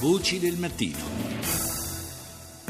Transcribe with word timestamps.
Voci 0.00 0.38
del 0.38 0.56
mattino. 0.56 1.29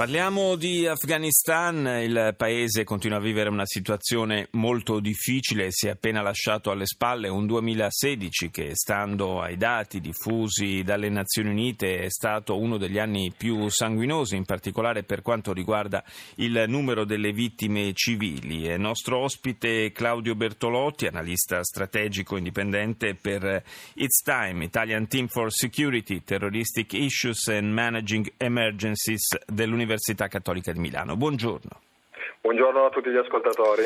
Parliamo 0.01 0.57
di 0.57 0.87
Afghanistan, 0.87 1.85
il 2.03 2.35
paese 2.35 2.85
continua 2.85 3.19
a 3.19 3.21
vivere 3.21 3.51
una 3.51 3.67
situazione 3.67 4.49
molto 4.53 4.99
difficile, 4.99 5.67
si 5.69 5.89
è 5.89 5.91
appena 5.91 6.23
lasciato 6.23 6.71
alle 6.71 6.87
spalle 6.87 7.29
un 7.29 7.45
2016 7.45 8.49
che 8.49 8.71
stando 8.73 9.43
ai 9.43 9.59
dati 9.59 10.01
diffusi 10.01 10.83
dalle 10.83 11.11
Nazioni 11.11 11.51
Unite 11.51 11.99
è 11.99 12.09
stato 12.09 12.59
uno 12.59 12.79
degli 12.79 12.99
anni 12.99 13.31
più 13.37 13.69
sanguinosi, 13.69 14.37
in 14.37 14.47
particolare 14.47 15.03
per 15.03 15.21
quanto 15.21 15.53
riguarda 15.53 16.03
il 16.37 16.65
numero 16.67 17.05
delle 17.05 17.33
vittime 17.33 17.93
civili. 17.93 18.65
È 18.65 18.79
nostro 18.79 19.19
ospite 19.19 19.93
Claudio 19.93 20.35
Bertolotti, 20.35 21.09
analista 21.09 21.63
strategico 21.63 22.39
indipendente 22.39 23.15
per 23.17 23.63
It's 23.97 24.23
Time, 24.23 24.65
Italian 24.65 25.09
Team 25.09 25.27
for 25.27 25.53
Security, 25.53 26.25
Terroristic 26.25 26.95
Issues 26.95 27.49
and 27.49 27.71
Managing 27.71 28.33
Emergencies 28.39 29.27
dell'Università 29.47 29.89
dell'Università 29.91 30.29
Cattolica 30.29 30.73
di 30.73 30.79
Milano. 30.79 31.17
Buongiorno. 31.17 31.81
Buongiorno 32.41 32.87
a 32.87 32.91
tutti 32.91 33.11
gli 33.11 33.17
ascoltatori. 33.17 33.83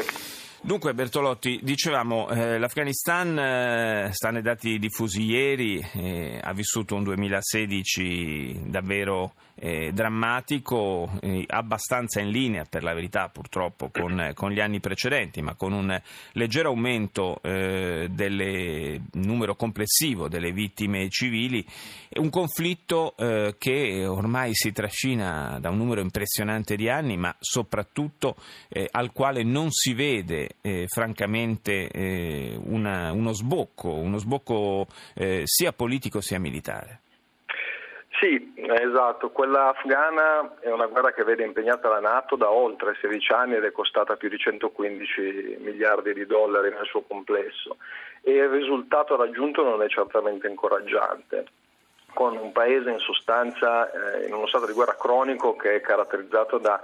Dunque 0.64 0.94
Bertolotti, 0.94 1.60
dicevamo, 1.62 2.30
eh, 2.30 2.56
l'Afghanistan, 2.56 3.38
eh, 3.38 4.08
sta 4.12 4.30
nei 4.30 4.40
dati 4.40 4.78
diffusi 4.78 5.22
ieri, 5.22 5.78
eh, 5.92 6.40
ha 6.42 6.54
vissuto 6.54 6.94
un 6.94 7.02
2016 7.02 8.62
davvero 8.70 9.34
eh, 9.56 9.92
drammatico, 9.92 11.18
eh, 11.20 11.44
abbastanza 11.46 12.20
in 12.20 12.30
linea 12.30 12.64
per 12.64 12.82
la 12.82 12.94
verità 12.94 13.28
purtroppo 13.28 13.90
con, 13.90 14.32
con, 14.32 14.52
gli 14.52 14.60
anni 14.60 14.80
precedenti, 14.80 15.42
ma 15.42 15.54
con 15.54 15.72
un 15.72 16.00
leggero 16.32 16.70
aumento 16.70 17.40
eh, 17.42 18.08
del 18.10 19.02
numero 19.12 19.56
complessivo 19.56 20.28
delle 20.28 20.50
vittime 20.50 21.10
civili, 21.10 21.64
un 22.14 22.30
conflitto 22.30 23.14
che 23.58 24.06
ormai 24.06 24.54
si 24.54 24.72
trascina 24.72 25.58
da 25.60 25.70
un 25.70 25.76
numero 25.76 26.00
impressionante 26.00 26.76
di 26.76 26.88
anni, 26.88 27.16
ma 27.16 27.34
soprattutto 27.38 28.36
al 28.90 29.12
quale 29.12 29.42
non 29.42 29.70
si 29.70 29.94
vede 29.94 30.53
eh, 30.60 30.86
francamente 30.88 31.88
eh, 31.88 32.58
una, 32.64 33.12
uno 33.12 33.32
sbocco, 33.32 33.94
uno 33.94 34.18
sbocco 34.18 34.86
eh, 35.14 35.42
sia 35.44 35.72
politico 35.72 36.20
sia 36.20 36.38
militare. 36.38 37.00
Sì, 38.20 38.54
esatto. 38.56 39.30
Quella 39.30 39.68
afghana 39.68 40.54
è 40.60 40.70
una 40.70 40.86
guerra 40.86 41.12
che 41.12 41.24
vede 41.24 41.44
impegnata 41.44 41.88
la 41.88 42.00
Nato 42.00 42.36
da 42.36 42.50
oltre 42.50 42.96
16 43.00 43.32
anni 43.32 43.54
ed 43.56 43.64
è 43.64 43.72
costata 43.72 44.16
più 44.16 44.28
di 44.28 44.38
115 44.38 45.58
miliardi 45.60 46.14
di 46.14 46.24
dollari 46.24 46.70
nel 46.70 46.86
suo 46.86 47.02
complesso 47.02 47.76
e 48.22 48.32
il 48.32 48.48
risultato 48.48 49.16
raggiunto 49.16 49.62
non 49.62 49.82
è 49.82 49.88
certamente 49.88 50.48
incoraggiante 50.48 51.44
con 52.14 52.36
un 52.36 52.52
paese 52.52 52.90
in 52.90 53.00
sostanza 53.00 53.90
eh, 53.90 54.26
in 54.26 54.32
uno 54.32 54.46
stato 54.46 54.66
di 54.66 54.72
guerra 54.72 54.96
cronico 54.96 55.56
che 55.56 55.74
è 55.74 55.80
caratterizzato 55.80 56.58
da 56.58 56.80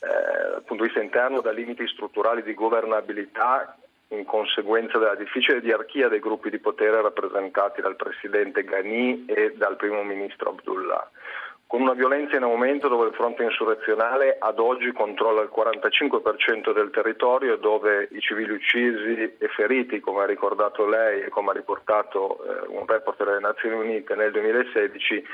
dal 0.00 0.62
punto 0.64 0.82
di 0.82 0.88
vista 0.88 1.02
interno 1.02 1.40
da 1.40 1.50
limiti 1.50 1.86
strutturali 1.86 2.42
di 2.42 2.54
governabilità 2.54 3.76
in 4.08 4.24
conseguenza 4.24 4.98
della 4.98 5.14
difficile 5.14 5.60
diarchia 5.60 6.08
dei 6.08 6.18
gruppi 6.18 6.50
di 6.50 6.58
potere 6.58 7.00
rappresentati 7.00 7.80
dal 7.80 7.96
presidente 7.96 8.64
Ghani 8.64 9.26
e 9.26 9.54
dal 9.56 9.76
primo 9.76 10.02
ministro 10.02 10.50
Abdullah. 10.50 11.10
Con 11.70 11.82
una 11.82 11.92
violenza 11.92 12.34
in 12.34 12.42
aumento 12.42 12.88
dove 12.88 13.06
il 13.06 13.14
fronte 13.14 13.44
insurrezionale 13.44 14.36
ad 14.40 14.58
oggi 14.58 14.90
controlla 14.90 15.42
il 15.42 15.52
45% 15.54 16.72
del 16.72 16.90
territorio 16.90 17.54
e 17.54 17.58
dove 17.60 18.08
i 18.10 18.18
civili 18.18 18.50
uccisi 18.50 19.36
e 19.38 19.48
feriti, 19.54 20.00
come 20.00 20.24
ha 20.24 20.26
ricordato 20.26 20.84
lei 20.84 21.20
e 21.20 21.28
come 21.28 21.50
ha 21.50 21.52
riportato 21.52 22.42
eh, 22.42 22.66
un 22.76 22.84
report 22.86 23.22
delle 23.22 23.38
Nazioni 23.38 23.76
Unite 23.76 24.16
nel 24.16 24.32
2016, 24.32 25.24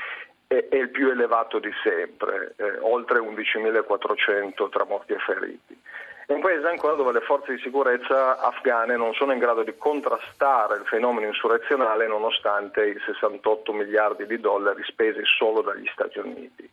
è, 0.47 0.67
il 0.71 0.89
più 0.89 1.09
elevato 1.09 1.59
di 1.59 1.71
sempre, 1.83 2.53
eh, 2.55 2.77
oltre 2.79 3.19
11.400 3.19 4.69
tra 4.69 4.85
morti 4.85 5.13
e 5.13 5.19
feriti. 5.19 5.77
È 6.25 6.33
un 6.33 6.41
paese 6.41 6.67
ancora 6.67 6.95
dove 6.95 7.13
le 7.13 7.21
forze 7.21 7.53
di 7.53 7.61
sicurezza 7.61 8.39
afghane 8.39 8.97
non 8.97 9.13
sono 9.13 9.31
in 9.31 9.39
grado 9.39 9.63
di 9.63 9.73
contrastare 9.77 10.75
il 10.75 10.85
fenomeno 10.85 11.25
insurrezionale 11.25 12.05
nonostante 12.05 12.85
i 12.85 12.99
68 13.05 13.71
miliardi 13.71 14.25
di 14.25 14.37
dollari 14.37 14.83
spesi 14.83 15.21
solo 15.23 15.61
dagli 15.61 15.87
Stati 15.93 16.19
Uniti. 16.19 16.69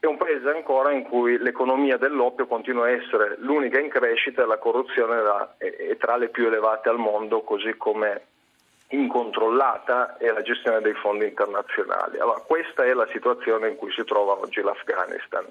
È 0.00 0.06
un 0.06 0.16
paese 0.16 0.48
ancora 0.48 0.90
in 0.90 1.02
cui 1.02 1.38
l'economia 1.38 1.98
dell'oppio 1.98 2.46
continua 2.46 2.86
a 2.86 2.90
essere 2.90 3.36
l'unica 3.38 3.78
in 3.78 3.90
crescita 3.90 4.42
e 4.42 4.46
la 4.46 4.56
corruzione 4.56 5.20
è 5.58 5.96
tra 5.98 6.16
le 6.16 6.28
più 6.28 6.46
elevate 6.46 6.88
al 6.88 6.98
mondo, 6.98 7.42
così 7.42 7.76
come 7.76 8.22
incontrollata 8.90 10.16
è 10.16 10.30
la 10.30 10.42
gestione 10.42 10.80
dei 10.80 10.94
fondi 10.94 11.26
internazionali. 11.26 12.18
Allora, 12.18 12.40
questa 12.40 12.84
è 12.84 12.92
la 12.92 13.06
situazione 13.12 13.68
in 13.68 13.76
cui 13.76 13.92
si 13.92 14.04
trova 14.04 14.32
oggi 14.32 14.60
l'Afghanistan. 14.60 15.46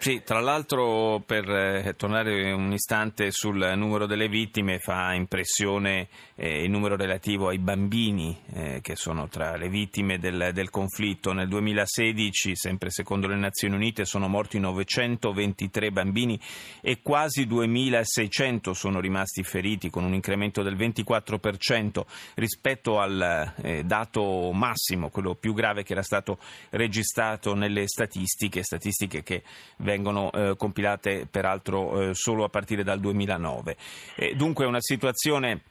Sì, 0.00 0.22
tra 0.24 0.38
l'altro 0.38 1.20
per 1.26 1.50
eh, 1.50 1.94
tornare 1.96 2.52
un 2.52 2.72
istante 2.72 3.32
sul 3.32 3.72
numero 3.74 4.06
delle 4.06 4.28
vittime 4.28 4.78
fa 4.78 5.12
impressione 5.12 6.06
eh, 6.36 6.62
il 6.62 6.70
numero 6.70 6.94
relativo 6.94 7.48
ai 7.48 7.58
bambini 7.58 8.38
eh, 8.54 8.78
che 8.80 8.94
sono 8.94 9.28
tra 9.28 9.56
le 9.56 9.68
vittime 9.68 10.18
del, 10.18 10.50
del, 10.54 10.70
conflitto. 10.70 11.32
Nel 11.32 11.48
2016, 11.48 12.54
sempre 12.54 12.90
secondo 12.90 13.26
le 13.26 13.34
Nazioni 13.34 13.74
Unite, 13.74 14.04
sono 14.04 14.28
morti 14.28 14.60
923 14.60 15.90
bambini 15.90 16.38
e 16.80 17.00
quasi 17.02 17.44
2600 17.46 18.74
sono 18.74 19.00
rimasti 19.00 19.42
feriti 19.42 19.90
con 19.90 20.04
un 20.04 20.14
incremento 20.14 20.62
del 20.62 20.76
24% 20.76 22.02
rispetto 22.34 23.00
al 23.00 23.52
eh, 23.62 23.82
dato 23.82 24.52
massimo, 24.52 25.10
quello 25.10 25.34
più 25.34 25.54
grave 25.54 25.82
che 25.82 25.92
era 25.92 26.02
stato 26.02 26.38
registrato 26.70 27.54
nelle 27.54 27.88
statistiche, 27.88 28.62
statistiche 28.62 29.24
che 29.24 29.42
vengono 29.88 30.30
eh, 30.32 30.54
compilate 30.58 31.26
peraltro 31.30 32.10
eh, 32.10 32.14
solo 32.14 32.44
a 32.44 32.50
partire 32.50 32.84
dal 32.84 33.00
2009. 33.00 33.76
Eh, 34.16 34.34
dunque 34.34 34.66
una 34.66 34.82
situazione 34.82 35.62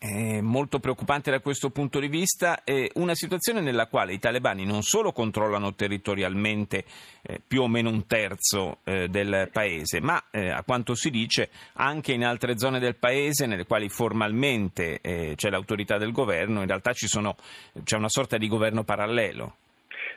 eh, 0.00 0.40
molto 0.40 0.80
preoccupante 0.80 1.30
da 1.30 1.40
questo 1.40 1.68
punto 1.68 2.00
di 2.00 2.08
vista, 2.08 2.64
è 2.64 2.90
una 2.94 3.14
situazione 3.14 3.60
nella 3.60 3.86
quale 3.86 4.14
i 4.14 4.18
talebani 4.18 4.64
non 4.64 4.82
solo 4.82 5.12
controllano 5.12 5.74
territorialmente 5.74 6.84
eh, 7.20 7.40
più 7.46 7.60
o 7.60 7.68
meno 7.68 7.90
un 7.90 8.06
terzo 8.06 8.78
eh, 8.84 9.08
del 9.08 9.50
paese, 9.52 10.00
ma 10.00 10.24
eh, 10.30 10.48
a 10.48 10.62
quanto 10.62 10.94
si 10.94 11.10
dice 11.10 11.50
anche 11.74 12.14
in 12.14 12.24
altre 12.24 12.58
zone 12.58 12.80
del 12.80 12.96
paese 12.96 13.44
nelle 13.44 13.66
quali 13.66 13.90
formalmente 13.90 14.98
eh, 15.02 15.34
c'è 15.36 15.50
l'autorità 15.50 15.98
del 15.98 16.10
governo, 16.10 16.62
in 16.62 16.66
realtà 16.66 16.92
sono, 16.94 17.36
c'è 17.84 17.96
una 17.96 18.08
sorta 18.08 18.38
di 18.38 18.48
governo 18.48 18.84
parallelo. 18.84 19.56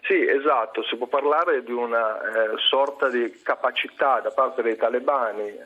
Sì, 0.06 0.24
esatto, 0.24 0.84
si 0.84 0.98
può 0.98 1.08
parlare 1.08 1.64
di 1.64 1.72
una 1.72 2.22
eh, 2.22 2.58
sorta 2.58 3.10
di 3.10 3.42
capacità 3.42 4.20
da 4.20 4.30
parte 4.30 4.62
dei 4.62 4.76
talebani, 4.76 5.48
eh, 5.48 5.60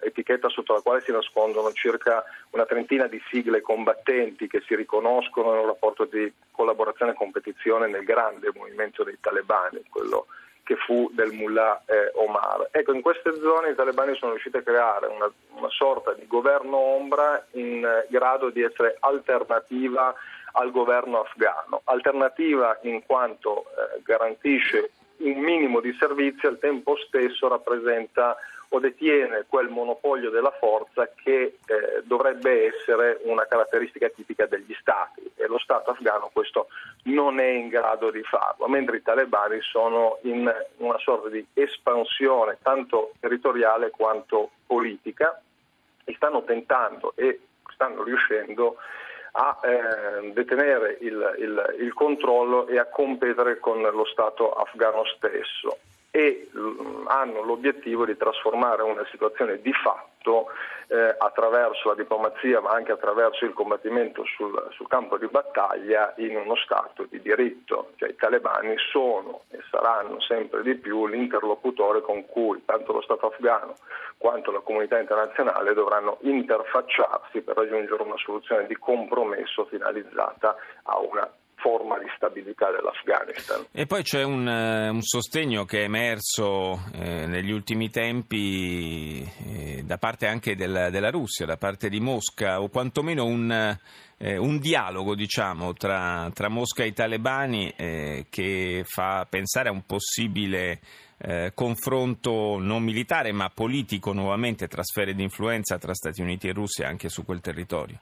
etichetta 0.00 0.48
sotto 0.48 0.72
la 0.72 0.80
quale 0.80 1.02
si 1.02 1.12
nascondono 1.12 1.70
circa 1.72 2.24
una 2.52 2.64
trentina 2.64 3.06
di 3.06 3.20
sigle 3.28 3.60
combattenti 3.60 4.48
che 4.48 4.62
si 4.66 4.74
riconoscono 4.76 5.52
in 5.52 5.58
un 5.60 5.66
rapporto 5.66 6.06
di 6.06 6.32
collaborazione 6.52 7.12
e 7.12 7.16
competizione 7.16 7.86
nel 7.86 8.04
grande 8.04 8.50
movimento 8.54 9.04
dei 9.04 9.18
talebani, 9.20 9.82
quello 9.90 10.24
che 10.62 10.76
fu 10.76 11.10
del 11.12 11.32
mullah 11.32 11.82
eh, 11.84 12.12
Omar. 12.14 12.68
Ecco, 12.70 12.94
in 12.94 13.02
queste 13.02 13.34
zone 13.42 13.72
i 13.72 13.74
talebani 13.74 14.14
sono 14.14 14.30
riusciti 14.30 14.56
a 14.56 14.62
creare 14.62 15.06
una, 15.08 15.30
una 15.56 15.68
sorta 15.68 16.14
di 16.14 16.26
governo 16.26 16.78
ombra 16.78 17.44
in 17.52 17.84
eh, 17.84 18.06
grado 18.08 18.48
di 18.48 18.62
essere 18.62 18.96
alternativa 19.00 20.14
al 20.52 20.70
governo 20.70 21.20
afghano. 21.20 21.82
Alternativa 21.84 22.78
in 22.82 23.04
quanto 23.04 23.64
eh, 23.64 24.00
garantisce 24.02 24.90
un 25.18 25.38
minimo 25.38 25.80
di 25.80 25.94
servizi 25.98 26.46
al 26.46 26.58
tempo 26.58 26.96
stesso 26.96 27.48
rappresenta 27.48 28.36
o 28.74 28.80
detiene 28.80 29.44
quel 29.48 29.68
monopolio 29.68 30.30
della 30.30 30.50
forza 30.58 31.08
che 31.14 31.58
eh, 31.66 32.02
dovrebbe 32.04 32.68
essere 32.68 33.20
una 33.24 33.44
caratteristica 33.46 34.08
tipica 34.08 34.46
degli 34.46 34.74
Stati 34.80 35.30
e 35.36 35.46
lo 35.46 35.58
Stato 35.58 35.90
afghano 35.90 36.30
questo 36.32 36.68
non 37.04 37.38
è 37.38 37.48
in 37.48 37.68
grado 37.68 38.10
di 38.10 38.22
farlo, 38.22 38.66
mentre 38.68 38.96
i 38.96 39.02
talebani 39.02 39.60
sono 39.60 40.18
in 40.22 40.50
una 40.78 40.98
sorta 40.98 41.28
di 41.28 41.44
espansione 41.52 42.58
tanto 42.62 43.12
territoriale 43.20 43.90
quanto 43.90 44.50
politica 44.66 45.40
e 46.04 46.14
stanno 46.14 46.42
tentando 46.44 47.12
e 47.14 47.40
stanno 47.74 48.02
riuscendo 48.02 48.76
a 48.76 49.01
eh, 49.62 50.32
detenere 50.32 50.98
il, 51.00 51.36
il, 51.38 51.76
il, 51.80 51.92
controllo 51.94 52.66
e 52.68 52.78
a 52.78 52.86
competere 52.86 53.58
con 53.58 53.80
lo 53.80 54.04
Stato 54.04 54.52
afghano 54.52 55.04
stesso 55.16 55.78
e 56.14 56.50
mh, 56.52 57.06
hanno 57.06 57.42
l'obiettivo 57.42 58.04
di 58.04 58.14
trasformare 58.18 58.82
una 58.82 59.04
situazione 59.10 59.62
di 59.62 59.72
fatto 59.72 60.48
eh, 60.88 61.16
attraverso 61.18 61.88
la 61.88 61.94
diplomazia 61.94 62.60
ma 62.60 62.72
anche 62.72 62.92
attraverso 62.92 63.46
il 63.46 63.54
combattimento 63.54 64.22
sul, 64.36 64.68
sul, 64.72 64.88
campo 64.88 65.16
di 65.16 65.26
battaglia 65.28 66.12
in 66.18 66.36
uno 66.36 66.54
Stato 66.56 67.06
di 67.08 67.18
diritto. 67.22 67.92
Cioè, 67.96 68.10
I 68.10 68.16
talebani 68.16 68.74
sono 68.90 69.44
e 69.48 69.60
saranno 69.70 70.20
sempre 70.20 70.62
di 70.62 70.74
più 70.74 71.06
l'interlocutore 71.06 72.02
con 72.02 72.26
cui 72.26 72.62
tanto 72.66 72.92
lo 72.92 73.00
Stato 73.00 73.28
afghano 73.28 73.76
quanto 74.18 74.52
la 74.52 74.60
comunità 74.60 75.00
internazionale 75.00 75.72
dovranno 75.72 76.18
interfacciarsi 76.20 77.40
per 77.40 77.56
raggiungere 77.56 78.02
una 78.02 78.18
soluzione 78.18 78.66
di 78.66 78.76
compromesso 78.76 79.64
finalizzata 79.64 80.56
a 80.82 80.98
una 80.98 81.26
forma 81.62 81.98
di 81.98 82.06
stabilità 82.16 82.70
dell'Afghanistan. 82.70 83.64
E 83.70 83.86
poi 83.86 84.02
c'è 84.02 84.24
un, 84.24 84.46
eh, 84.46 84.88
un 84.88 85.02
sostegno 85.02 85.64
che 85.64 85.80
è 85.80 85.84
emerso 85.84 86.82
eh, 86.92 87.26
negli 87.26 87.52
ultimi 87.52 87.88
tempi 87.88 89.22
eh, 89.46 89.82
da 89.84 89.96
parte 89.96 90.26
anche 90.26 90.56
del, 90.56 90.88
della 90.90 91.10
Russia, 91.10 91.46
da 91.46 91.56
parte 91.56 91.88
di 91.88 92.00
Mosca, 92.00 92.60
o 92.60 92.68
quantomeno 92.68 93.24
un, 93.24 93.78
eh, 94.18 94.36
un 94.36 94.58
dialogo 94.58 95.14
diciamo, 95.14 95.72
tra, 95.72 96.28
tra, 96.34 96.48
Mosca 96.48 96.82
e 96.82 96.88
i 96.88 96.92
talebani 96.92 97.72
eh, 97.76 98.26
che 98.28 98.82
fa 98.84 99.26
pensare 99.30 99.68
a 99.68 99.72
un 99.72 99.86
possibile 99.86 100.80
eh, 101.18 101.52
confronto 101.54 102.58
non 102.58 102.82
militare 102.82 103.32
ma 103.32 103.48
politico 103.48 104.12
nuovamente, 104.12 104.66
trasfere 104.66 105.14
di 105.14 105.22
influenza 105.22 105.78
tra 105.78 105.94
Stati 105.94 106.20
Uniti 106.20 106.48
e 106.48 106.52
Russia 106.52 106.88
anche 106.88 107.08
su 107.08 107.24
quel 107.24 107.40
territorio. 107.40 108.00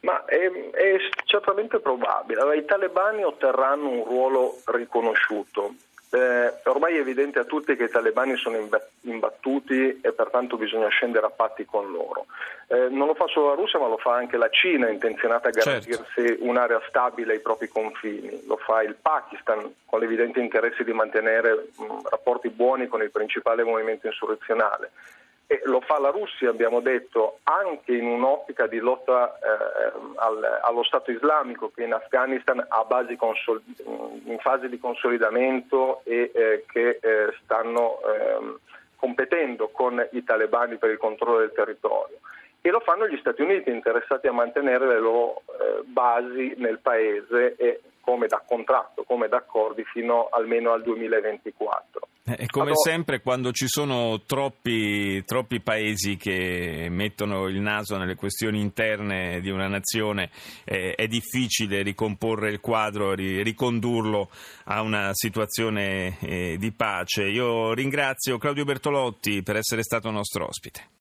Ma 0.00 0.24
è, 0.24 0.50
è 0.70 0.96
certamente 1.24 1.80
probabile. 1.80 2.40
Allora, 2.40 2.56
I 2.56 2.64
talebani 2.64 3.24
otterranno 3.24 3.88
un 3.88 4.04
ruolo 4.04 4.58
riconosciuto. 4.66 5.74
Eh, 6.10 6.52
ormai 6.64 6.96
è 6.96 7.00
evidente 7.00 7.38
a 7.38 7.44
tutti 7.44 7.76
che 7.76 7.84
i 7.84 7.90
talebani 7.90 8.34
sono 8.36 8.56
imbattuti 9.02 10.00
e 10.00 10.12
pertanto 10.12 10.56
bisogna 10.56 10.88
scendere 10.88 11.26
a 11.26 11.30
patti 11.30 11.66
con 11.66 11.90
loro. 11.90 12.24
Eh, 12.68 12.88
non 12.88 13.08
lo 13.08 13.14
fa 13.14 13.26
solo 13.26 13.48
la 13.48 13.54
Russia 13.54 13.78
ma 13.78 13.88
lo 13.88 13.98
fa 13.98 14.14
anche 14.14 14.38
la 14.38 14.48
Cina 14.48 14.88
intenzionata 14.88 15.48
a 15.48 15.52
certo. 15.52 15.68
garantirsi 15.68 16.26
certo. 16.28 16.44
un'area 16.44 16.80
stabile 16.88 17.34
ai 17.34 17.40
propri 17.40 17.68
confini, 17.68 18.42
lo 18.46 18.56
fa 18.56 18.82
il 18.82 18.94
Pakistan 18.94 19.74
con 19.84 20.00
l'evidente 20.00 20.40
interesse 20.40 20.82
di 20.82 20.92
mantenere 20.94 21.68
mh, 21.76 22.08
rapporti 22.08 22.48
buoni 22.48 22.86
con 22.86 23.02
il 23.02 23.10
principale 23.10 23.62
movimento 23.62 24.06
insurrezionale. 24.06 24.90
E 25.50 25.62
lo 25.64 25.80
fa 25.80 25.98
la 25.98 26.10
Russia, 26.10 26.50
abbiamo 26.50 26.80
detto, 26.80 27.38
anche 27.44 27.94
in 27.96 28.04
un'ottica 28.04 28.66
di 28.66 28.76
lotta 28.80 29.38
eh, 29.38 29.92
al, 30.16 30.60
allo 30.60 30.82
Stato 30.82 31.10
islamico 31.10 31.70
che 31.74 31.84
in 31.84 31.94
Afghanistan 31.94 32.62
ha 32.68 32.84
basi 32.84 33.16
consol- 33.16 33.62
in 33.86 34.36
fase 34.40 34.68
di 34.68 34.78
consolidamento 34.78 36.02
e 36.04 36.30
eh, 36.34 36.64
che 36.70 36.98
eh, 37.00 37.32
stanno 37.42 37.98
ehm, 38.02 38.58
competendo 38.96 39.68
con 39.68 40.06
i 40.12 40.22
talebani 40.22 40.76
per 40.76 40.90
il 40.90 40.98
controllo 40.98 41.38
del 41.38 41.52
territorio. 41.54 42.18
E 42.60 42.68
lo 42.68 42.80
fanno 42.80 43.08
gli 43.08 43.16
Stati 43.16 43.40
Uniti 43.40 43.70
interessati 43.70 44.26
a 44.26 44.32
mantenere 44.32 44.86
le 44.86 44.98
loro 45.00 45.44
eh, 45.46 45.80
basi 45.84 46.56
nel 46.58 46.80
paese 46.80 47.56
e 47.56 47.80
come 48.02 48.26
da 48.26 48.42
contratto, 48.46 49.02
come 49.04 49.28
da 49.28 49.38
accordi 49.38 49.82
fino 49.84 50.28
almeno 50.30 50.72
al 50.72 50.82
2024. 50.82 52.08
E 52.36 52.44
eh, 52.44 52.46
come 52.46 52.70
allora, 52.70 52.80
sempre 52.82 53.20
quando 53.20 53.52
ci 53.52 53.66
sono 53.68 54.20
troppi, 54.26 55.24
troppi, 55.24 55.60
paesi 55.60 56.16
che 56.16 56.88
mettono 56.90 57.46
il 57.46 57.60
naso 57.60 57.96
nelle 57.96 58.16
questioni 58.16 58.60
interne 58.60 59.40
di 59.40 59.50
una 59.50 59.68
nazione 59.68 60.30
eh, 60.64 60.94
è 60.94 61.06
difficile 61.06 61.82
ricomporre 61.82 62.50
il 62.50 62.60
quadro, 62.60 63.14
ri, 63.14 63.42
ricondurlo 63.42 64.28
a 64.64 64.82
una 64.82 65.10
situazione 65.12 66.18
eh, 66.20 66.56
di 66.58 66.72
pace. 66.72 67.24
Io 67.24 67.72
ringrazio 67.72 68.38
Claudio 68.38 68.64
Bertolotti 68.64 69.42
per 69.42 69.56
essere 69.56 69.82
stato 69.82 70.10
nostro 70.10 70.46
ospite. 70.46 70.96